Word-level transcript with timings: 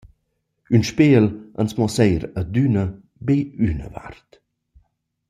Ün 0.75 0.83
spejel 0.89 1.27
ans 1.59 1.73
muossa 1.77 2.03
eir 2.09 2.23
adüna 2.39 2.85
be 3.25 3.35
üna 3.65 3.87
vart. 3.95 4.29